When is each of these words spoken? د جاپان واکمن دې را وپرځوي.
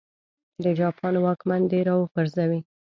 د 0.63 0.65
جاپان 0.79 1.13
واکمن 1.23 1.61
دې 1.71 1.79
را 1.87 1.93
وپرځوي. 1.97 2.59